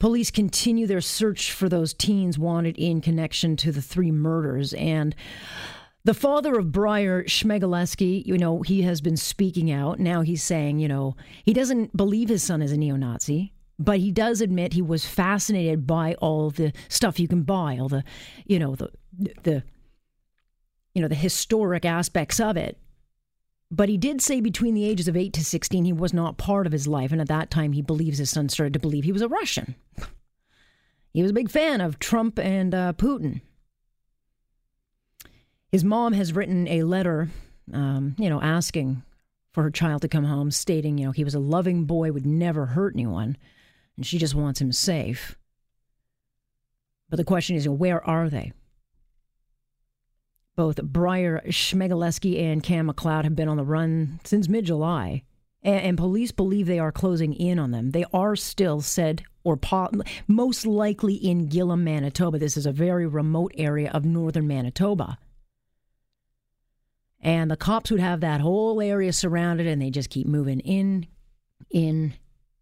Police 0.00 0.30
continue 0.32 0.86
their 0.88 1.00
search 1.00 1.52
for 1.52 1.68
those 1.68 1.94
teens 1.94 2.38
wanted 2.38 2.76
in 2.76 3.00
connection 3.00 3.54
to 3.58 3.70
the 3.70 3.82
three 3.82 4.10
murders 4.10 4.72
and 4.74 5.14
the 6.04 6.14
father 6.14 6.58
of 6.58 6.72
Bryer 6.72 7.24
Schmegelsky, 7.24 8.24
you 8.24 8.38
know, 8.38 8.62
he 8.62 8.82
has 8.82 9.02
been 9.02 9.18
speaking 9.18 9.70
out. 9.70 10.00
Now 10.00 10.22
he's 10.22 10.42
saying, 10.42 10.78
you 10.78 10.88
know, 10.88 11.14
he 11.44 11.52
doesn't 11.52 11.94
believe 11.94 12.30
his 12.30 12.42
son 12.42 12.62
is 12.62 12.72
a 12.72 12.78
neo 12.78 12.96
Nazi, 12.96 13.52
but 13.78 13.98
he 13.98 14.10
does 14.10 14.40
admit 14.40 14.72
he 14.72 14.80
was 14.80 15.04
fascinated 15.04 15.86
by 15.86 16.14
all 16.14 16.48
the 16.48 16.72
stuff 16.88 17.20
you 17.20 17.28
can 17.28 17.42
buy, 17.42 17.76
all 17.78 17.90
the, 17.90 18.02
you 18.46 18.58
know, 18.58 18.74
the, 18.74 18.90
the, 19.42 19.62
you 20.94 21.02
know, 21.02 21.08
the 21.08 21.14
historic 21.14 21.84
aspects 21.84 22.40
of 22.40 22.56
it. 22.56 22.78
But 23.70 23.88
he 23.88 23.96
did 23.96 24.20
say 24.20 24.40
between 24.40 24.74
the 24.74 24.84
ages 24.84 25.06
of 25.06 25.16
8 25.16 25.32
to 25.34 25.44
16, 25.44 25.84
he 25.84 25.92
was 25.92 26.12
not 26.12 26.38
part 26.38 26.66
of 26.66 26.72
his 26.72 26.88
life. 26.88 27.12
And 27.12 27.20
at 27.20 27.28
that 27.28 27.50
time, 27.50 27.72
he 27.72 27.82
believes 27.82 28.18
his 28.18 28.30
son 28.30 28.48
started 28.48 28.72
to 28.72 28.80
believe 28.80 29.04
he 29.04 29.12
was 29.12 29.22
a 29.22 29.28
Russian. 29.28 29.76
He 31.12 31.22
was 31.22 31.30
a 31.30 31.34
big 31.34 31.50
fan 31.50 31.80
of 31.80 31.98
Trump 31.98 32.38
and 32.38 32.74
uh, 32.74 32.92
Putin. 32.94 33.40
His 35.70 35.84
mom 35.84 36.14
has 36.14 36.32
written 36.32 36.66
a 36.66 36.82
letter, 36.82 37.28
um, 37.72 38.16
you 38.18 38.28
know, 38.28 38.40
asking 38.42 39.02
for 39.52 39.62
her 39.62 39.70
child 39.70 40.02
to 40.02 40.08
come 40.08 40.24
home, 40.24 40.50
stating, 40.50 40.98
you 40.98 41.06
know, 41.06 41.12
he 41.12 41.24
was 41.24 41.34
a 41.34 41.40
loving 41.40 41.84
boy, 41.84 42.12
would 42.12 42.26
never 42.26 42.66
hurt 42.66 42.94
anyone, 42.94 43.36
and 43.96 44.06
she 44.06 44.18
just 44.18 44.34
wants 44.34 44.60
him 44.60 44.72
safe. 44.72 45.36
But 47.08 47.16
the 47.16 47.24
question 47.24 47.56
is, 47.56 47.68
where 47.68 48.04
are 48.04 48.28
they? 48.28 48.52
Both 50.60 50.82
Bryer 50.82 51.40
Schmegelsky 51.46 52.38
and 52.38 52.62
Kam 52.62 52.90
McLeod 52.90 53.24
have 53.24 53.34
been 53.34 53.48
on 53.48 53.56
the 53.56 53.64
run 53.64 54.20
since 54.24 54.46
mid 54.46 54.66
July, 54.66 55.22
and, 55.62 55.80
and, 55.80 55.96
police 55.96 56.32
believe 56.32 56.66
they 56.66 56.78
are 56.78 56.92
closing 56.92 57.32
in 57.32 57.58
on 57.58 57.70
them. 57.70 57.92
They 57.92 58.04
are 58.12 58.36
still 58.36 58.82
said, 58.82 59.22
or 59.42 59.56
po- 59.56 59.88
most 60.28 60.66
likely 60.66 61.14
in 61.14 61.48
Gillam, 61.48 61.80
Manitoba. 61.80 62.38
This 62.38 62.58
is 62.58 62.66
a 62.66 62.72
very 62.72 63.06
remote 63.06 63.54
area 63.56 63.90
of 63.90 64.04
northern 64.04 64.46
Manitoba. 64.46 65.16
And 67.22 67.50
the 67.50 67.56
cops 67.56 67.90
would 67.90 68.00
have 68.00 68.20
that 68.20 68.42
whole 68.42 68.82
area 68.82 69.14
surrounded 69.14 69.66
and 69.66 69.80
they 69.80 69.88
just 69.88 70.10
keep 70.10 70.26
moving 70.26 70.60
in, 70.60 71.06
in, 71.70 72.12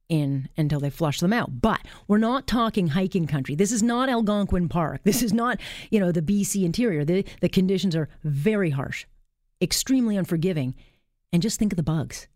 in 0.08 0.48
until 0.56 0.80
they 0.80 0.90
flush 0.90 1.20
them 1.20 1.32
out. 1.32 1.60
But 1.60 1.80
we're 2.06 2.18
not 2.18 2.46
talking 2.46 2.88
hiking 2.88 3.26
country. 3.26 3.54
This 3.54 3.72
is 3.72 3.82
not 3.82 4.08
Algonquin 4.08 4.68
Park. 4.68 5.02
This 5.04 5.22
is 5.22 5.32
not, 5.32 5.60
you 5.90 6.00
know, 6.00 6.12
the 6.12 6.22
BC 6.22 6.64
interior. 6.64 7.04
The, 7.04 7.24
the 7.40 7.48
conditions 7.48 7.96
are 7.96 8.08
very 8.24 8.70
harsh, 8.70 9.06
extremely 9.60 10.16
unforgiving. 10.16 10.74
And 11.32 11.42
just 11.42 11.58
think 11.58 11.72
of 11.72 11.76
the 11.76 11.82
bugs. 11.82 12.26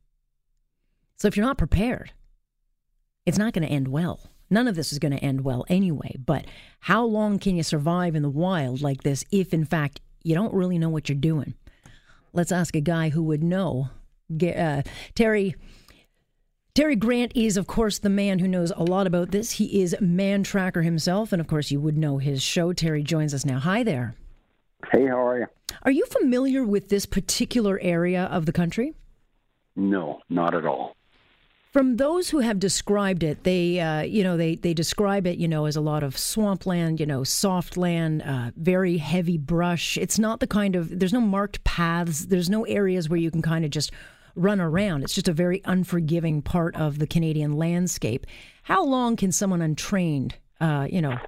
So 1.17 1.29
if 1.29 1.37
you're 1.37 1.47
not 1.47 1.59
prepared, 1.59 2.13
it's 3.25 3.39
not 3.39 3.53
going 3.53 3.67
to 3.67 3.73
end 3.73 3.89
well. 3.89 4.21
None 4.51 4.69
of 4.69 4.75
this 4.75 4.93
is 4.93 4.99
going 4.99 5.13
to 5.13 5.25
end 5.25 5.43
well 5.43 5.65
anyway. 5.69 6.15
But 6.19 6.45
how 6.81 7.05
long 7.05 7.39
can 7.39 7.57
you 7.57 7.63
survive 7.63 8.15
in 8.15 8.23
the 8.23 8.29
wild 8.29 8.83
like 8.83 9.03
this 9.03 9.25
if, 9.31 9.55
in 9.55 9.65
fact, 9.65 10.01
you 10.23 10.35
don't 10.35 10.53
really 10.53 10.79
know 10.79 10.91
what 10.91 11.09
you're 11.09 11.17
doing? 11.17 11.55
Let's 12.35 12.53
ask 12.53 12.77
a 12.77 12.81
guy 12.81 13.09
who 13.11 13.23
would 13.23 13.43
know. 13.43 13.89
Uh, 14.43 14.83
Terry. 15.15 15.55
Terry 16.75 16.97
Grant 16.97 17.33
is, 17.35 17.59
of 17.59 17.67
course, 17.67 17.99
the 17.99 18.09
man 18.09 18.39
who 18.39 18.49
knows 18.49 18.73
a 18.75 18.83
lot 18.83 19.07
about 19.07 19.31
this. 19.31 19.51
He 19.53 19.83
is 19.83 19.95
Man 20.01 20.43
Tracker 20.43 20.81
himself, 20.81 21.31
and 21.31 21.39
of 21.39 21.47
course, 21.47 21.71
you 21.71 21.79
would 21.81 21.99
know 21.99 22.17
his 22.17 22.41
show. 22.41 22.73
Terry 22.73 23.03
joins 23.03 23.35
us 23.35 23.45
now. 23.45 23.59
Hi 23.59 23.83
there. 23.83 24.15
Hey, 24.91 25.07
how 25.07 25.29
are 25.29 25.39
you? 25.41 25.47
Are 25.83 25.91
you 25.91 26.07
familiar 26.07 26.65
with 26.65 26.89
this 26.89 27.05
particular 27.05 27.79
area 27.83 28.25
of 28.25 28.47
the 28.47 28.53
country? 28.53 28.95
No, 29.77 30.21
not 30.31 30.55
at 30.55 30.65
all. 30.65 30.97
From 31.75 31.99
those 31.99 32.31
who 32.31 32.39
have 32.39 32.59
described 32.59 33.23
it, 33.23 33.45
they, 33.45 33.79
uh, 33.79 34.01
you 34.01 34.25
know, 34.25 34.39
they, 34.39 34.55
they 34.55 34.73
describe 34.73 35.27
it, 35.27 35.37
you 35.37 35.49
know, 35.49 35.67
as 35.67 35.77
a 35.77 35.83
lot 35.83 36.03
of 36.03 36.17
swampland, 36.17 37.01
you 37.01 37.07
know, 37.07 37.23
soft 37.23 37.77
land, 37.77 38.23
uh, 38.23 38.51
very 38.57 38.97
heavy 38.97 39.37
brush. 39.37 39.99
It's 39.99 40.19
not 40.19 40.41
the 40.41 40.47
kind 40.47 40.75
of, 40.75 40.99
there's 40.99 41.13
no 41.13 41.21
marked 41.21 41.65
paths. 41.65 42.27
There's 42.27 42.49
no 42.49 42.65
areas 42.65 43.11
where 43.11 43.19
you 43.19 43.31
can 43.31 43.43
kind 43.43 43.67
of 43.67 43.71
just 43.71 43.93
run 44.35 44.61
around. 44.61 45.03
It's 45.03 45.15
just 45.15 45.29
a 45.29 45.33
very 45.33 45.61
unforgiving 45.65 46.43
part 46.43 46.77
of 46.77 46.99
the 46.99 47.07
Canadian 47.07 47.57
landscape. 47.57 48.27
How 48.63 48.85
long 48.85 49.17
can 49.17 49.33
someone 49.33 49.63
untrained, 49.63 50.37
uh, 50.61 50.87
you 50.91 51.03
know, 51.03 51.19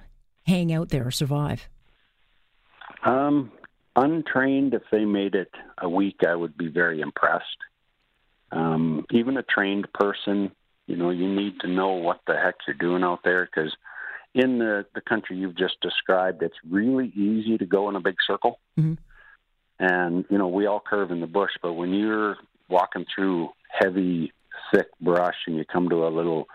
hang 0.45 0.71
out 0.73 0.89
there 0.89 1.07
or 1.07 1.11
survive? 1.11 1.67
Um, 3.03 3.51
untrained, 3.95 4.73
if 4.73 4.83
they 4.91 5.05
made 5.05 5.35
it 5.35 5.51
a 5.77 5.89
week, 5.89 6.17
I 6.27 6.35
would 6.35 6.57
be 6.57 6.67
very 6.67 7.01
impressed. 7.01 7.57
Um, 8.51 9.05
even 9.11 9.37
a 9.37 9.43
trained 9.43 9.91
person, 9.93 10.51
you 10.87 10.95
know, 10.95 11.09
you 11.09 11.27
need 11.27 11.59
to 11.61 11.67
know 11.67 11.93
what 11.93 12.21
the 12.27 12.35
heck 12.35 12.55
you're 12.67 12.75
doing 12.75 13.03
out 13.03 13.21
there 13.23 13.45
because 13.45 13.75
in 14.33 14.59
the, 14.59 14.85
the 14.93 15.01
country 15.01 15.37
you've 15.37 15.57
just 15.57 15.79
described, 15.81 16.41
it's 16.43 16.57
really 16.69 17.07
easy 17.15 17.57
to 17.57 17.65
go 17.65 17.89
in 17.89 17.95
a 17.95 18.01
big 18.01 18.15
circle. 18.25 18.59
Mm-hmm. 18.77 18.93
And, 19.79 20.25
you 20.29 20.37
know, 20.37 20.47
we 20.47 20.67
all 20.67 20.79
curve 20.79 21.11
in 21.11 21.19
the 21.19 21.27
bush, 21.27 21.51
but 21.61 21.73
when 21.73 21.93
you're 21.93 22.37
walking 22.69 23.05
through 23.13 23.49
heavy, 23.67 24.31
thick 24.73 24.87
brush 25.01 25.35
and 25.47 25.55
you 25.57 25.65
come 25.65 25.89
to 25.89 26.07
a 26.07 26.09
little 26.09 26.47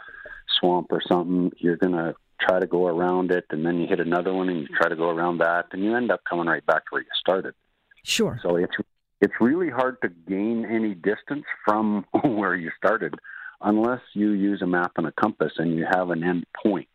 swamp 0.59 0.89
or 0.91 1.03
something, 1.07 1.53
you're 1.59 1.77
going 1.77 1.93
to 1.93 2.15
try 2.41 2.59
to 2.59 2.67
go 2.67 2.87
around 2.87 3.31
it, 3.31 3.45
and 3.51 3.65
then 3.65 3.79
you 3.79 3.87
hit 3.87 4.01
another 4.01 4.33
one 4.33 4.49
and 4.49 4.61
you 4.61 4.69
try 4.69 4.89
to 4.89 4.97
go 4.97 5.11
around 5.11 5.39
that, 5.39 5.67
and 5.73 5.85
you 5.85 5.95
end 5.95 6.11
up 6.11 6.23
coming 6.29 6.47
right 6.47 6.65
back 6.67 6.85
to 6.85 6.91
where 6.91 7.03
you 7.03 7.09
started. 7.19 7.55
Sure. 8.03 8.41
So 8.43 8.57
it's 8.57 8.75
it's 9.21 9.35
really 9.41 9.69
hard 9.69 10.01
to 10.01 10.09
gain 10.09 10.65
any 10.65 10.95
distance 10.95 11.45
from 11.65 12.07
where 12.25 12.55
you 12.55 12.71
started 12.77 13.15
unless 13.61 14.01
you 14.15 14.31
use 14.31 14.63
a 14.63 14.67
map 14.67 14.93
and 14.97 15.07
a 15.07 15.13
compass 15.13 15.53
and 15.59 15.75
you 15.75 15.87
have 15.91 16.09
an 16.11 16.25
end 16.25 16.47
point. 16.65 16.89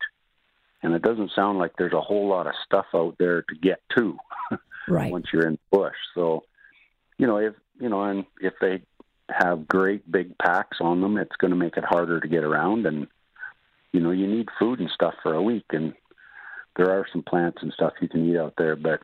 And 0.82 0.94
it 0.94 1.02
doesn't 1.02 1.30
sound 1.34 1.58
like 1.58 1.72
there's 1.78 1.92
a 1.92 2.00
whole 2.00 2.28
lot 2.28 2.48
of 2.48 2.54
stuff 2.64 2.86
out 2.92 3.14
there 3.18 3.42
to 3.42 3.54
get 3.54 3.80
to 3.96 4.18
right. 4.88 5.12
once 5.12 5.26
you're 5.32 5.46
in 5.46 5.58
bush. 5.70 5.94
So, 6.14 6.42
you 7.18 7.26
know, 7.28 7.38
if 7.38 7.54
you 7.80 7.88
know, 7.88 8.02
and 8.02 8.24
if 8.40 8.54
they 8.60 8.82
have 9.30 9.68
great 9.68 10.10
big 10.10 10.36
packs 10.38 10.78
on 10.80 11.00
them, 11.00 11.16
it's 11.16 11.36
going 11.36 11.50
to 11.50 11.56
make 11.56 11.76
it 11.76 11.84
harder 11.84 12.20
to 12.20 12.28
get 12.28 12.44
around. 12.44 12.86
And 12.86 13.06
you 13.92 14.00
know, 14.00 14.10
you 14.10 14.26
need 14.26 14.48
food 14.58 14.80
and 14.80 14.90
stuff 14.90 15.14
for 15.22 15.34
a 15.34 15.42
week, 15.42 15.64
and 15.70 15.94
there 16.76 16.90
are 16.90 17.06
some 17.12 17.22
plants 17.22 17.58
and 17.62 17.72
stuff 17.72 17.94
you 18.00 18.08
can 18.08 18.28
eat 18.28 18.36
out 18.36 18.54
there, 18.58 18.76
but 18.76 19.00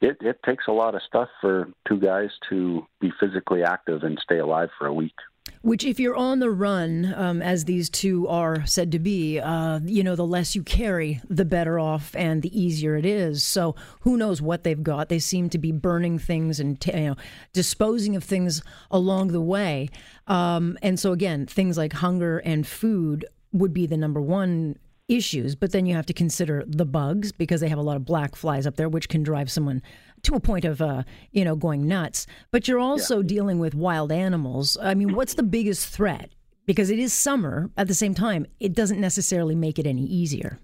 it, 0.00 0.16
it 0.20 0.42
takes 0.42 0.64
a 0.66 0.72
lot 0.72 0.94
of 0.94 1.02
stuff 1.02 1.28
for 1.40 1.68
two 1.86 1.98
guys 1.98 2.30
to 2.48 2.86
be 3.00 3.12
physically 3.20 3.62
active 3.62 4.02
and 4.02 4.18
stay 4.22 4.38
alive 4.38 4.70
for 4.78 4.86
a 4.86 4.92
week. 4.92 5.14
Which, 5.62 5.84
if 5.84 6.00
you're 6.00 6.16
on 6.16 6.40
the 6.40 6.50
run, 6.50 7.14
um, 7.16 7.40
as 7.40 7.64
these 7.64 7.88
two 7.88 8.26
are 8.26 8.66
said 8.66 8.90
to 8.92 8.98
be, 8.98 9.38
uh, 9.38 9.78
you 9.84 10.02
know, 10.02 10.16
the 10.16 10.26
less 10.26 10.56
you 10.56 10.62
carry, 10.64 11.20
the 11.28 11.44
better 11.44 11.78
off 11.78 12.16
and 12.16 12.42
the 12.42 12.60
easier 12.60 12.96
it 12.96 13.06
is. 13.06 13.44
So, 13.44 13.76
who 14.00 14.16
knows 14.16 14.42
what 14.42 14.64
they've 14.64 14.82
got? 14.82 15.08
They 15.08 15.20
seem 15.20 15.48
to 15.50 15.58
be 15.58 15.70
burning 15.70 16.18
things 16.18 16.58
and 16.58 16.80
t- 16.80 16.92
you 16.92 17.10
know 17.10 17.16
disposing 17.52 18.16
of 18.16 18.24
things 18.24 18.60
along 18.90 19.28
the 19.28 19.40
way. 19.40 19.88
Um, 20.26 20.78
and 20.82 20.98
so, 20.98 21.12
again, 21.12 21.46
things 21.46 21.78
like 21.78 21.92
hunger 21.92 22.38
and 22.38 22.66
food 22.66 23.24
would 23.52 23.72
be 23.72 23.86
the 23.86 23.96
number 23.96 24.20
one 24.20 24.76
issues, 25.08 25.54
but 25.54 25.72
then 25.72 25.86
you 25.86 25.94
have 25.94 26.06
to 26.06 26.12
consider 26.12 26.64
the 26.66 26.84
bugs 26.84 27.32
because 27.32 27.60
they 27.60 27.68
have 27.68 27.78
a 27.78 27.82
lot 27.82 27.96
of 27.96 28.04
black 28.04 28.34
flies 28.34 28.66
up 28.66 28.76
there, 28.76 28.88
which 28.88 29.08
can 29.08 29.22
drive 29.22 29.50
someone 29.50 29.82
to 30.22 30.34
a 30.34 30.40
point 30.40 30.64
of, 30.64 30.80
uh, 30.80 31.02
you 31.30 31.44
know, 31.44 31.56
going 31.56 31.86
nuts. 31.86 32.26
But 32.50 32.68
you're 32.68 32.78
also 32.78 33.20
yeah. 33.20 33.26
dealing 33.26 33.58
with 33.58 33.74
wild 33.74 34.12
animals. 34.12 34.76
I 34.80 34.94
mean, 34.94 35.14
what's 35.14 35.34
the 35.34 35.42
biggest 35.42 35.88
threat? 35.88 36.30
Because 36.66 36.90
it 36.90 36.98
is 36.98 37.12
summer. 37.12 37.70
At 37.76 37.88
the 37.88 37.94
same 37.94 38.14
time, 38.14 38.46
it 38.60 38.72
doesn't 38.72 39.00
necessarily 39.00 39.54
make 39.54 39.78
it 39.78 39.86
any 39.86 40.04
easier. 40.04 40.58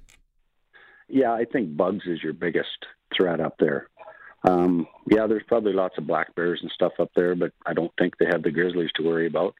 Yeah, 1.08 1.32
I 1.32 1.44
think 1.44 1.76
bugs 1.76 2.06
is 2.06 2.22
your 2.22 2.34
biggest 2.34 2.86
threat 3.16 3.40
up 3.40 3.56
there. 3.58 3.88
Um, 4.46 4.86
yeah, 5.10 5.26
there's 5.26 5.42
probably 5.48 5.72
lots 5.72 5.98
of 5.98 6.06
black 6.06 6.34
bears 6.34 6.60
and 6.62 6.70
stuff 6.70 6.92
up 7.00 7.10
there, 7.16 7.34
but 7.34 7.52
I 7.66 7.72
don't 7.72 7.90
think 7.98 8.18
they 8.18 8.26
have 8.26 8.42
the 8.42 8.50
grizzlies 8.50 8.90
to 8.96 9.02
worry 9.02 9.26
about. 9.26 9.54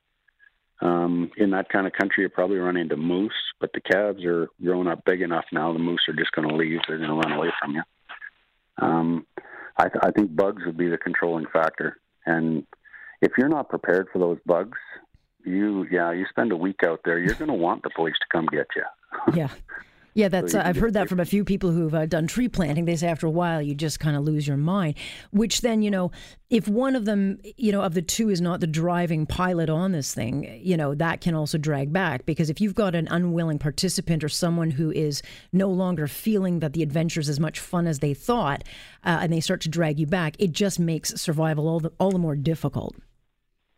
Um, 0.81 1.33
in 1.37 1.51
that 1.51 1.69
kind 1.71 1.89
of 1.89 1.93
country, 1.93 2.23
you 2.23 2.29
probably 2.29 2.59
run 2.59 2.77
into 2.77 2.97
moose, 2.97 3.33
but 3.61 3.73
the 3.73 3.81
calves 3.81 4.25
are 4.25 4.49
growing 4.63 4.87
up 4.87 5.05
big 5.05 5.23
enough 5.23 5.47
now. 5.51 5.73
The 5.73 5.81
moose 5.81 6.03
are 6.09 6.15
just 6.15 6.31
going 6.33 6.49
to 6.49 6.55
leave; 6.55 6.79
they're 6.87 6.99
going 6.99 7.11
to 7.11 7.17
run 7.17 7.33
away 7.33 7.49
from 7.61 7.75
you. 7.75 7.83
Um, 8.81 9.27
I, 9.79 9.89
th- 9.89 10.03
I 10.03 10.11
think 10.11 10.35
bugs 10.35 10.65
would 10.67 10.77
be 10.77 10.89
the 10.89 10.99
controlling 10.99 11.47
factor, 11.53 11.99
and 12.27 12.67
if 13.21 13.33
you're 13.39 13.49
not 13.49 13.69
prepared 13.69 14.09
for 14.13 14.19
those 14.19 14.39
bugs, 14.47 14.79
you 15.45 15.87
yeah, 15.91 16.13
you 16.13 16.27
spend 16.29 16.53
a 16.53 16.57
week 16.57 16.81
out 16.85 17.01
there, 17.05 17.19
you're 17.19 17.35
going 17.35 17.49
to 17.49 17.55
want 17.55 17.83
the 17.83 17.91
police 17.95 18.17
to 18.21 18.27
come 18.31 18.47
get 18.47 18.67
you. 18.77 18.85
yeah. 19.35 19.49
Yeah, 20.19 20.27
that's. 20.27 20.51
So 20.51 20.59
uh, 20.59 20.65
I've 20.65 20.77
heard 20.77 20.95
that 20.95 21.09
from 21.09 21.21
a 21.21 21.25
few 21.25 21.45
people 21.45 21.71
who've 21.71 21.95
uh, 21.95 22.07
done 22.07 22.27
tree 22.27 22.49
planting. 22.49 22.87
They 22.87 22.97
say 22.97 23.07
after 23.07 23.29
a 23.29 23.31
while 23.31 23.63
you 23.63 23.73
just 23.73 24.01
kind 24.01 24.17
of 24.17 24.25
lose 24.25 24.49
your 24.49 24.57
mind. 24.57 24.97
Which 25.31 25.61
then, 25.61 25.81
you 25.81 25.93
know, 25.93 26.11
if 26.51 26.67
one 26.67 26.97
of 26.97 27.05
them, 27.05 27.39
you 27.57 27.71
know, 27.71 27.83
of 27.83 27.95
the 27.95 28.03
two 28.03 28.29
is 28.29 28.41
not 28.41 28.59
the 28.59 28.67
driving 28.67 29.27
pilot 29.27 29.71
on 29.71 29.93
this 29.93 30.13
thing, 30.13 30.61
you 30.61 30.77
know, 30.77 30.93
that 30.97 31.21
can 31.21 31.37
also 31.37 31.57
drag 31.57 31.93
back 31.93 32.27
because 32.27 32.51
if 32.51 32.61
you've 32.61 32.75
got 32.75 32.97
an 32.97 33.07
unwilling 33.13 33.61
participant 33.61 34.25
or 34.25 34.29
someone 34.29 34.73
who 34.73 34.91
is 34.91 35.23
no 35.53 35.69
longer 35.69 36.09
feeling 36.09 36.59
that 36.59 36.73
the 36.73 36.83
adventure 36.83 37.21
is 37.21 37.29
as 37.29 37.39
much 37.39 37.61
fun 37.61 37.87
as 37.87 38.01
they 38.01 38.13
thought, 38.13 38.65
uh, 39.05 39.21
and 39.23 39.33
they 39.33 39.39
start 39.39 39.61
to 39.61 39.69
drag 39.69 40.01
you 40.01 40.07
back, 40.09 40.35
it 40.41 40.51
just 40.51 40.81
makes 40.81 41.11
survival 41.11 41.69
all 41.69 41.79
the 41.79 41.93
all 42.01 42.11
the 42.11 42.19
more 42.19 42.35
difficult. 42.35 42.97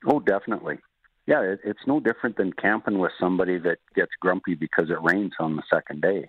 Oh, 0.06 0.20
definitely. 0.20 0.78
Yeah, 1.30 1.42
it, 1.42 1.60
it's 1.62 1.86
no 1.86 2.00
different 2.00 2.36
than 2.36 2.52
camping 2.52 2.98
with 2.98 3.12
somebody 3.20 3.56
that 3.58 3.78
gets 3.94 4.10
grumpy 4.20 4.56
because 4.56 4.90
it 4.90 5.00
rains 5.00 5.30
on 5.38 5.54
the 5.54 5.62
second 5.72 6.02
day. 6.02 6.28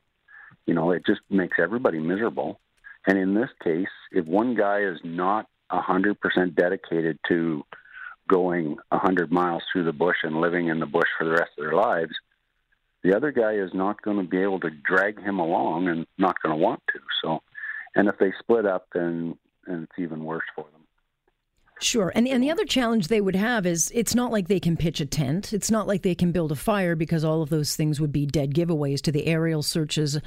You 0.68 0.76
know, 0.76 0.92
it 0.92 1.04
just 1.08 1.22
makes 1.28 1.58
everybody 1.60 1.98
miserable. 1.98 2.60
And 3.08 3.18
in 3.18 3.34
this 3.34 3.50
case, 3.64 3.90
if 4.12 4.28
one 4.28 4.54
guy 4.54 4.82
is 4.82 5.00
not 5.04 5.48
a 5.72 5.80
100% 5.80 6.56
dedicated 6.56 7.18
to 7.30 7.64
going 8.30 8.78
a 8.92 8.98
100 8.98 9.32
miles 9.32 9.64
through 9.74 9.86
the 9.86 9.92
bush 9.92 10.18
and 10.22 10.40
living 10.40 10.68
in 10.68 10.80
the 10.80 10.86
bush 10.86 11.10
for 11.18 11.26
the 11.26 11.32
rest 11.32 11.50
of 11.58 11.64
their 11.64 11.74
lives, 11.74 12.14
the 13.04 13.16
other 13.16 13.32
guy 13.32 13.54
is 13.54 13.72
not 13.74 14.04
going 14.04 14.18
to 14.18 14.24
be 14.24 14.44
able 14.44 14.60
to 14.60 14.70
drag 14.70 15.20
him 15.20 15.40
along 15.40 15.88
and 15.88 16.06
not 16.20 16.40
going 16.44 16.56
to 16.56 16.64
want 16.64 16.84
to. 16.94 17.00
So, 17.24 17.42
and 17.96 18.08
if 18.08 18.20
they 18.20 18.34
split 18.38 18.68
up, 18.68 18.86
then, 18.94 19.36
then 19.66 19.88
it's 19.90 19.98
even 19.98 20.24
worse 20.24 20.46
for 20.56 20.66
them. 20.72 20.81
Sure. 21.82 22.12
And 22.14 22.28
and 22.28 22.44
the 22.44 22.52
other 22.52 22.66
challenge 22.66 23.08
they 23.08 23.22
would 23.22 23.36
have 23.36 23.66
is 23.66 23.92
it's 23.94 24.14
not 24.14 24.32
like 24.32 24.48
they 24.48 24.60
can 24.60 24.78
pitch 24.78 25.02
a 25.02 25.06
tent. 25.06 25.52
It's 25.52 25.72
not 25.72 25.88
like 25.88 26.04
they 26.04 26.14
can 26.14 26.32
build 26.32 26.52
a 26.52 26.56
fire 26.56 26.96
because 26.96 27.24
all 27.24 27.42
of 27.42 27.50
those 27.50 27.76
things 27.76 28.00
would 28.00 28.12
be 28.12 28.28
dead 28.28 28.54
giveaways 28.54 29.02
to 29.02 29.12
the 29.12 29.26
aerial 29.26 29.64
searches. 29.64 30.20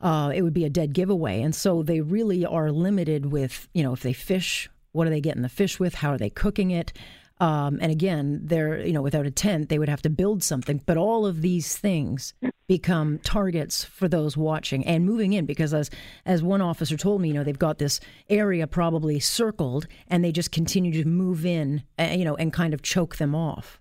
Uh, 0.00 0.32
it 0.34 0.42
would 0.42 0.54
be 0.54 0.64
a 0.64 0.70
dead 0.70 0.92
giveaway. 0.92 1.42
And 1.42 1.54
so 1.54 1.82
they 1.82 2.00
really 2.00 2.46
are 2.46 2.70
limited 2.70 3.26
with, 3.26 3.68
you 3.74 3.82
know, 3.82 3.92
if 3.92 4.02
they 4.02 4.12
fish, 4.12 4.70
what 4.92 5.06
are 5.06 5.10
they 5.10 5.20
getting 5.20 5.42
the 5.42 5.48
fish 5.48 5.80
with? 5.80 5.94
How 5.94 6.12
are 6.12 6.18
they 6.18 6.30
cooking 6.30 6.70
it? 6.70 6.92
Um, 7.40 7.78
and 7.82 7.90
again, 7.90 8.40
they're, 8.44 8.80
you 8.80 8.92
know, 8.92 9.02
without 9.02 9.26
a 9.26 9.30
tent, 9.30 9.68
they 9.68 9.78
would 9.78 9.88
have 9.88 10.02
to 10.02 10.10
build 10.10 10.42
something. 10.42 10.80
But 10.86 10.96
all 10.96 11.26
of 11.26 11.42
these 11.42 11.76
things 11.76 12.34
become 12.70 13.18
targets 13.24 13.82
for 13.82 14.06
those 14.06 14.36
watching 14.36 14.86
and 14.86 15.04
moving 15.04 15.32
in 15.32 15.44
because 15.44 15.74
as 15.74 15.90
as 16.24 16.40
one 16.40 16.60
officer 16.60 16.96
told 16.96 17.20
me, 17.20 17.26
you 17.26 17.34
know, 17.34 17.42
they've 17.42 17.58
got 17.58 17.78
this 17.78 17.98
area 18.28 18.64
probably 18.64 19.18
circled 19.18 19.88
and 20.06 20.24
they 20.24 20.30
just 20.30 20.52
continue 20.52 20.92
to 20.92 21.04
move 21.04 21.44
in, 21.44 21.82
uh, 21.98 22.04
you 22.12 22.24
know, 22.24 22.36
and 22.36 22.52
kind 22.52 22.72
of 22.72 22.80
choke 22.80 23.16
them 23.16 23.34
off. 23.34 23.80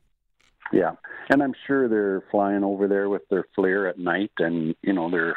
Yeah, 0.73 0.93
and 1.29 1.43
I'm 1.43 1.53
sure 1.67 1.87
they're 1.87 2.23
flying 2.31 2.63
over 2.63 2.87
there 2.87 3.09
with 3.09 3.21
their 3.29 3.45
FLIR 3.55 3.87
at 3.91 3.99
night, 3.99 4.31
and 4.39 4.73
you 4.81 4.93
know, 4.93 5.11
there 5.11 5.35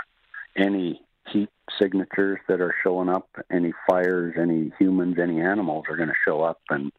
any 0.56 1.02
heat 1.28 1.50
signatures 1.78 2.38
that 2.48 2.62
are 2.62 2.74
showing 2.82 3.10
up, 3.10 3.28
any 3.50 3.74
fires, 3.86 4.34
any 4.40 4.72
humans, 4.78 5.16
any 5.20 5.42
animals 5.42 5.84
are 5.90 5.96
going 5.96 6.08
to 6.08 6.24
show 6.26 6.40
up, 6.40 6.62
and 6.70 6.90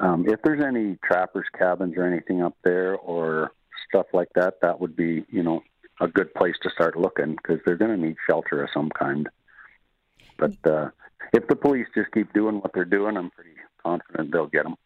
um, 0.00 0.24
if 0.26 0.40
there's 0.42 0.64
any 0.64 0.98
trappers' 1.04 1.46
cabins 1.56 1.94
or 1.96 2.04
anything 2.04 2.42
up 2.42 2.56
there 2.64 2.96
or 2.96 3.52
stuff 3.88 4.06
like 4.12 4.28
that, 4.34 4.54
that 4.62 4.80
would 4.80 4.96
be 4.96 5.24
you 5.30 5.42
know 5.42 5.62
a 6.00 6.08
good 6.08 6.32
place 6.34 6.56
to 6.62 6.70
start 6.70 6.96
looking 6.96 7.36
because 7.36 7.60
they're 7.64 7.76
going 7.76 7.98
to 7.98 8.06
need 8.06 8.16
shelter 8.28 8.62
of 8.62 8.70
some 8.74 8.90
kind. 8.90 9.28
But 10.38 10.56
uh, 10.64 10.88
if 11.32 11.46
the 11.48 11.56
police 11.56 11.86
just 11.94 12.10
keep 12.12 12.32
doing 12.32 12.56
what 12.56 12.72
they're 12.74 12.84
doing, 12.84 13.16
I'm 13.16 13.30
pretty 13.30 13.50
confident 13.82 14.32
they'll 14.32 14.46
get 14.46 14.64
them. 14.64 14.76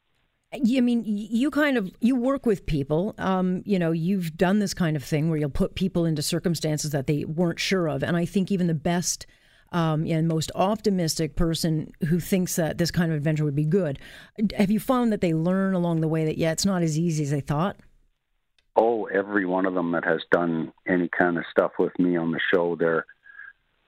I 0.53 0.81
mean, 0.81 1.03
you 1.05 1.51
kind 1.51 1.77
of 1.77 1.91
you 2.01 2.17
work 2.17 2.47
with 2.47 2.67
people. 2.67 3.15
Um, 3.19 3.63
you 3.65 3.79
know, 3.79 3.93
you've 3.93 4.37
done 4.37 4.61
this 4.61 4.75
kind 4.75 4.97
of 4.97 5.03
thing 5.03 5.29
where 5.29 5.39
you'll 5.39 5.51
put 5.51 5.75
people 5.75 6.05
into 6.05 6.23
circumstances 6.23 6.93
that 6.93 7.07
they 7.07 7.25
weren't 7.25 7.59
sure 7.59 7.89
of, 7.89 8.03
and 8.03 8.17
I 8.17 8.25
think 8.25 8.53
even 8.53 8.67
the 8.67 8.75
best 8.75 9.27
um, 9.73 10.07
and 10.07 10.29
most 10.29 10.53
optimistic 10.55 11.35
person 11.35 11.91
who 12.09 12.21
thinks 12.21 12.57
that 12.57 12.79
this 12.79 12.93
kind 12.93 13.11
of 13.11 13.17
adventure 13.17 13.45
would 13.45 13.57
be 13.57 13.65
good, 13.65 13.99
have 14.57 14.71
you 14.71 14.79
found 14.79 15.13
that 15.13 15.21
they 15.21 15.35
learn 15.35 15.75
along 15.75 16.01
the 16.01 16.09
way 16.09 16.25
that 16.25 16.39
yeah, 16.39 16.53
it's 16.53 16.65
not 16.65 16.83
as 16.83 16.99
easy 16.99 17.25
as 17.25 17.31
they 17.31 17.41
thought? 17.41 17.77
Oh, 18.77 19.07
every 19.07 19.47
one 19.47 19.67
of 19.67 19.75
them 19.75 19.93
that 19.93 20.05
has 20.05 20.21
done 20.31 20.73
any 20.87 21.09
kind 21.09 21.39
of 21.39 21.45
stuff 21.51 21.73
with 21.79 21.99
me 21.99 22.17
on 22.17 22.33
the 22.33 22.41
show, 22.53 22.77
they're 22.77 23.07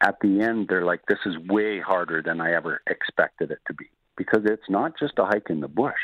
at 0.01 0.17
the 0.21 0.41
end, 0.41 0.67
they're 0.69 0.85
like, 0.85 1.01
this 1.09 1.19
is 1.27 1.37
way 1.49 1.81
harder 1.81 2.23
than 2.23 2.41
I 2.41 2.53
ever 2.55 2.81
expected 2.89 3.51
it 3.51 3.59
to 3.67 3.75
be 3.75 3.87
because 4.17 4.43
it's 4.45 4.69
not 4.69 4.99
just 4.99 5.15
a 5.19 5.25
hike 5.25 5.51
in 5.51 5.61
the 5.61 5.69
bush. 5.69 5.95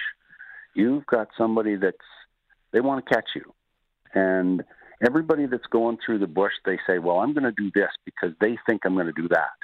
You've 0.74 1.06
got 1.06 1.28
somebody 1.38 1.76
that's, 1.76 1.96
they 2.72 2.80
want 2.80 3.04
to 3.04 3.14
catch 3.14 3.30
you. 3.34 3.52
And 4.14 4.64
everybody 5.04 5.46
that's 5.46 5.66
going 5.70 5.98
through 6.04 6.18
the 6.18 6.26
bush, 6.26 6.52
they 6.64 6.78
say, 6.86 6.98
well, 6.98 7.18
I'm 7.18 7.34
going 7.34 7.44
to 7.44 7.52
do 7.52 7.70
this 7.74 7.90
because 8.04 8.34
they 8.40 8.58
think 8.66 8.82
I'm 8.84 8.94
going 8.94 9.06
to 9.06 9.12
do 9.12 9.28
that. 9.28 9.54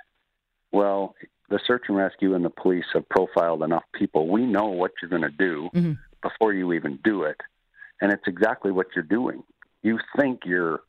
Well, 0.73 1.14
the 1.49 1.58
search 1.66 1.84
and 1.88 1.96
rescue 1.96 2.34
and 2.34 2.44
the 2.44 2.50
police 2.50 2.84
have 2.94 3.08
profiled 3.08 3.62
enough 3.64 3.84
people. 3.93 4.28
We 4.28 4.46
know 4.46 4.66
what 4.66 4.93
you're 5.02 5.11
going 5.11 5.23
to 5.23 5.31
do 5.31 5.70
Mm-hmm. 5.75 5.93
before 6.23 6.52
you 6.52 6.73
even 6.73 6.99
do 7.02 7.25
it 7.25 7.40
and 8.00 8.12
it's 8.12 8.26
exactly 8.26 8.73
what 8.73 8.87
you're 8.94 9.05
doing. 9.05 9.43
You 9.82 9.99
think 10.17 10.41
you're 10.44 10.81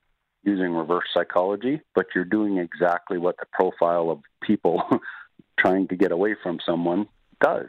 using 0.44 0.74
reverse 0.74 1.06
psychology, 1.14 1.82
but 1.94 2.08
you're 2.16 2.26
doing 2.26 2.58
exactly 2.58 3.18
what 3.18 3.36
the 3.38 3.46
profile 3.52 4.10
of 4.10 4.20
people 4.42 4.84
trying 5.60 5.88
to 5.90 5.96
get 5.96 6.12
away 6.12 6.36
from 6.42 6.60
someone 6.66 7.08
does. 7.42 7.68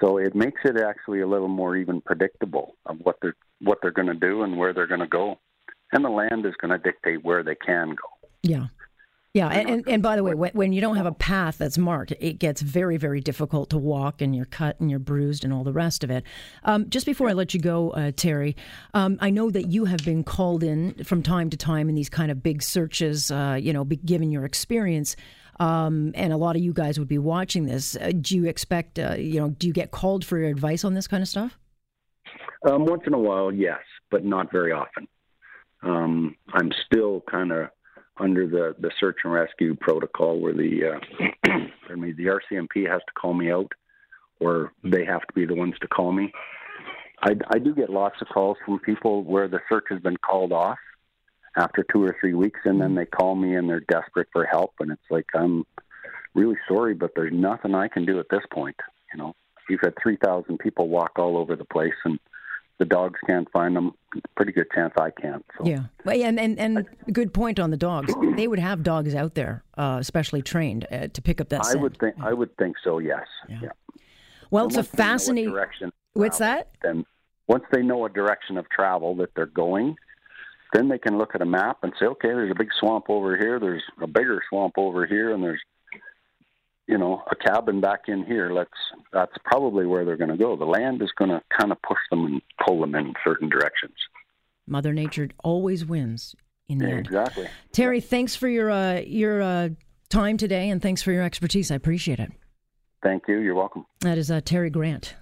So 0.00 0.18
it 0.18 0.34
makes 0.34 0.60
it 0.64 0.76
actually 0.76 1.20
a 1.20 1.26
little 1.26 1.48
more 1.48 1.76
even 1.76 2.00
predictable 2.00 2.76
of 2.86 2.98
what 3.02 3.16
they're 3.20 3.36
what 3.60 3.78
they're 3.82 3.90
going 3.90 4.06
to 4.06 4.14
do 4.14 4.42
and 4.42 4.56
where 4.56 4.72
they're 4.72 4.86
going 4.86 5.00
to 5.00 5.08
go, 5.08 5.38
and 5.92 6.04
the 6.04 6.10
land 6.10 6.46
is 6.46 6.54
going 6.60 6.70
to 6.70 6.78
dictate 6.78 7.24
where 7.24 7.42
they 7.42 7.56
can 7.56 7.90
go. 7.90 8.28
Yeah. 8.42 8.66
Yeah, 9.38 9.50
and, 9.50 9.70
and, 9.70 9.88
and 9.88 10.02
by 10.02 10.16
the 10.16 10.24
way, 10.24 10.34
when, 10.34 10.50
when 10.52 10.72
you 10.72 10.80
don't 10.80 10.96
have 10.96 11.06
a 11.06 11.12
path 11.12 11.58
that's 11.58 11.78
marked, 11.78 12.12
it 12.18 12.40
gets 12.40 12.60
very, 12.60 12.96
very 12.96 13.20
difficult 13.20 13.70
to 13.70 13.78
walk, 13.78 14.20
and 14.20 14.34
you're 14.34 14.46
cut 14.46 14.80
and 14.80 14.90
you're 14.90 14.98
bruised, 14.98 15.44
and 15.44 15.52
all 15.52 15.62
the 15.62 15.72
rest 15.72 16.02
of 16.02 16.10
it. 16.10 16.24
Um, 16.64 16.90
just 16.90 17.06
before 17.06 17.28
I 17.28 17.34
let 17.34 17.54
you 17.54 17.60
go, 17.60 17.90
uh, 17.90 18.10
Terry, 18.16 18.56
um, 18.94 19.16
I 19.20 19.30
know 19.30 19.48
that 19.50 19.68
you 19.68 19.84
have 19.84 20.04
been 20.04 20.24
called 20.24 20.64
in 20.64 21.04
from 21.04 21.22
time 21.22 21.50
to 21.50 21.56
time 21.56 21.88
in 21.88 21.94
these 21.94 22.08
kind 22.08 22.32
of 22.32 22.42
big 22.42 22.64
searches. 22.64 23.30
Uh, 23.30 23.56
you 23.60 23.72
know, 23.72 23.84
given 23.84 24.32
your 24.32 24.44
experience, 24.44 25.14
um, 25.60 26.10
and 26.16 26.32
a 26.32 26.36
lot 26.36 26.56
of 26.56 26.62
you 26.62 26.72
guys 26.72 26.98
would 26.98 27.06
be 27.06 27.18
watching 27.18 27.66
this. 27.66 27.94
Uh, 27.94 28.10
do 28.20 28.34
you 28.34 28.46
expect, 28.46 28.98
uh, 28.98 29.14
you 29.16 29.38
know, 29.38 29.50
do 29.50 29.68
you 29.68 29.72
get 29.72 29.92
called 29.92 30.24
for 30.24 30.36
your 30.36 30.48
advice 30.48 30.84
on 30.84 30.94
this 30.94 31.06
kind 31.06 31.22
of 31.22 31.28
stuff? 31.28 31.56
Um, 32.68 32.86
once 32.86 33.04
in 33.06 33.14
a 33.14 33.18
while, 33.20 33.52
yes, 33.52 33.78
but 34.10 34.24
not 34.24 34.50
very 34.50 34.72
often. 34.72 35.06
Um, 35.84 36.34
I'm 36.52 36.72
still 36.86 37.22
kind 37.30 37.52
of 37.52 37.68
under 38.20 38.46
the, 38.46 38.74
the 38.80 38.90
search 38.98 39.18
and 39.24 39.32
rescue 39.32 39.74
protocol 39.74 40.40
where 40.40 40.52
the 40.52 40.94
uh, 40.94 41.28
pardon 41.86 42.00
me, 42.04 42.12
the 42.12 42.26
RCMP 42.26 42.88
has 42.90 43.00
to 43.00 43.12
call 43.20 43.34
me 43.34 43.50
out, 43.50 43.72
or 44.40 44.72
they 44.84 45.04
have 45.04 45.22
to 45.22 45.32
be 45.34 45.46
the 45.46 45.54
ones 45.54 45.74
to 45.80 45.88
call 45.88 46.12
me. 46.12 46.32
I, 47.22 47.34
I 47.50 47.58
do 47.58 47.74
get 47.74 47.90
lots 47.90 48.16
of 48.20 48.28
calls 48.28 48.56
from 48.64 48.78
people 48.80 49.24
where 49.24 49.48
the 49.48 49.60
search 49.68 49.86
has 49.90 50.00
been 50.00 50.16
called 50.16 50.52
off 50.52 50.78
after 51.56 51.84
two 51.92 52.02
or 52.02 52.16
three 52.20 52.34
weeks, 52.34 52.60
and 52.64 52.80
then 52.80 52.94
they 52.94 53.06
call 53.06 53.34
me 53.34 53.56
and 53.56 53.68
they're 53.68 53.80
desperate 53.80 54.28
for 54.32 54.44
help, 54.44 54.74
and 54.80 54.92
it's 54.92 55.10
like 55.10 55.26
I'm 55.34 55.64
really 56.34 56.56
sorry, 56.68 56.94
but 56.94 57.12
there's 57.16 57.32
nothing 57.32 57.74
I 57.74 57.88
can 57.88 58.04
do 58.04 58.20
at 58.20 58.26
this 58.30 58.44
point. 58.52 58.76
You 59.12 59.18
know, 59.18 59.34
you've 59.68 59.80
had 59.82 59.94
three 60.00 60.16
thousand 60.22 60.58
people 60.58 60.88
walk 60.88 61.12
all 61.16 61.36
over 61.36 61.56
the 61.56 61.64
place, 61.64 61.94
and 62.04 62.18
the 62.78 62.84
dogs 62.84 63.18
can't 63.26 63.50
find 63.52 63.74
them. 63.76 63.92
Pretty 64.36 64.52
good 64.52 64.66
chance 64.74 64.92
I 64.98 65.10
can't. 65.10 65.44
So. 65.58 65.66
Yeah, 65.66 65.84
well, 66.04 66.16
yeah, 66.16 66.28
and, 66.28 66.38
and 66.38 66.58
and 66.58 66.86
good 67.12 67.34
point 67.34 67.58
on 67.60 67.70
the 67.70 67.76
dogs. 67.76 68.14
They 68.36 68.46
would 68.46 68.60
have 68.60 68.82
dogs 68.84 69.14
out 69.14 69.34
there, 69.34 69.64
uh, 69.76 70.00
specially 70.02 70.42
trained 70.42 70.86
uh, 70.92 71.08
to 71.08 71.20
pick 71.22 71.40
up 71.40 71.48
that 71.48 71.60
I 71.62 71.70
scent. 71.70 71.80
would 71.82 71.98
think. 71.98 72.14
I 72.20 72.32
would 72.32 72.56
think 72.56 72.76
so. 72.84 72.98
Yes. 72.98 73.26
Yeah. 73.48 73.58
Yeah. 73.64 73.68
well, 74.50 74.64
And 74.64 74.72
it's 74.72 74.76
a 74.76 74.82
what 74.90 74.96
fascinating. 74.96 75.50
direction 75.52 75.92
What's 76.14 76.38
travel, 76.38 76.56
that? 76.56 76.70
Then 76.82 77.04
once 77.48 77.64
they 77.72 77.82
know 77.82 78.04
a 78.06 78.08
direction 78.08 78.56
of 78.56 78.68
travel 78.70 79.16
that 79.16 79.30
they're 79.34 79.46
going, 79.46 79.96
then 80.72 80.88
they 80.88 80.98
can 80.98 81.18
look 81.18 81.34
at 81.34 81.42
a 81.42 81.46
map 81.46 81.78
and 81.82 81.92
say, 81.98 82.06
okay, 82.06 82.28
there's 82.28 82.50
a 82.52 82.54
big 82.54 82.68
swamp 82.78 83.06
over 83.08 83.36
here. 83.36 83.58
There's 83.58 83.82
a 84.00 84.06
bigger 84.06 84.40
swamp 84.48 84.74
over 84.76 85.04
here, 85.06 85.34
and 85.34 85.42
there's 85.42 85.60
you 86.88 86.98
know 86.98 87.22
a 87.30 87.36
cabin 87.36 87.80
back 87.80 88.02
in 88.08 88.24
here. 88.24 88.50
Let's. 88.50 88.70
That's 89.12 89.32
probably 89.44 89.86
where 89.86 90.04
they're 90.04 90.16
going 90.16 90.30
to 90.30 90.36
go. 90.36 90.56
The 90.56 90.64
land 90.64 91.00
is 91.02 91.10
going 91.16 91.30
to 91.30 91.40
kind 91.58 91.70
of 91.72 91.80
push 91.82 91.98
them 92.10 92.24
and 92.26 92.42
pull 92.66 92.80
them 92.80 92.94
in 92.94 93.14
certain 93.24 93.48
directions. 93.48 93.94
Mother 94.66 94.92
Nature 94.92 95.28
always 95.44 95.84
wins 95.84 96.34
in 96.68 96.78
the 96.78 96.86
Yeah, 96.88 96.94
end. 96.96 97.06
exactly. 97.06 97.48
Terry, 97.72 98.00
thanks 98.00 98.34
for 98.36 98.48
your 98.48 98.70
uh, 98.70 99.00
your 99.00 99.40
uh, 99.42 99.68
time 100.08 100.36
today, 100.36 100.68
and 100.70 100.82
thanks 100.82 101.02
for 101.02 101.12
your 101.12 101.22
expertise. 101.22 101.70
I 101.70 101.74
appreciate 101.76 102.18
it. 102.20 102.32
Thank 103.02 103.24
you. 103.28 103.38
You're 103.38 103.54
welcome. 103.54 103.86
That 104.00 104.18
is 104.18 104.30
uh, 104.30 104.40
Terry 104.44 104.70
Grant, 104.70 105.14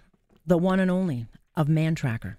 the 0.47 0.57
one 0.59 0.81
and 0.81 0.91
only 0.91 1.27
of 1.57 1.69
Man 1.69 1.95
Tracker. 1.95 2.39